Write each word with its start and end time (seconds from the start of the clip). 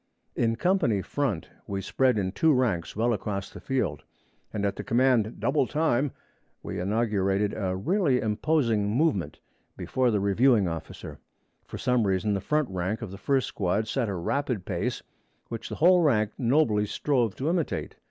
In 0.35 0.55
company 0.55 1.03
front, 1.03 1.47
we 1.67 1.79
spread 1.79 2.17
in 2.17 2.31
two 2.31 2.51
ranks 2.53 2.95
well 2.95 3.13
across 3.13 3.51
the 3.51 3.59
field, 3.59 4.01
and 4.51 4.65
at 4.65 4.75
the 4.75 4.83
command 4.83 5.39
'Double 5.39 5.67
time!' 5.67 6.11
we 6.63 6.79
inaugurated 6.79 7.53
a 7.55 7.75
really 7.75 8.19
imposing 8.19 8.89
movement, 8.89 9.39
before 9.77 10.09
the 10.09 10.19
reviewing 10.19 10.67
officer. 10.67 11.19
For 11.65 11.77
some 11.77 12.07
reason 12.07 12.33
the 12.33 12.41
front 12.41 12.67
rank 12.71 13.03
of 13.03 13.11
the 13.11 13.19
first 13.19 13.45
squad 13.45 13.87
set 13.87 14.09
a 14.09 14.15
rapid 14.15 14.65
pace, 14.65 15.03
which 15.49 15.69
the 15.69 15.75
whole 15.75 16.01
rank 16.01 16.31
nobly 16.35 16.87
strove 16.87 17.35
to 17.35 17.47
imitate. 17.47 17.95